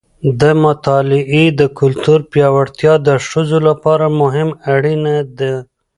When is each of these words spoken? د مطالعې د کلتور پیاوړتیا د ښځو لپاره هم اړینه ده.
د 0.41 0.43
مطالعې 0.63 1.45
د 1.59 1.61
کلتور 1.79 2.19
پیاوړتیا 2.31 2.93
د 3.07 3.09
ښځو 3.27 3.57
لپاره 3.67 4.05
هم 4.37 4.49
اړینه 4.75 5.15
ده. 5.37 5.53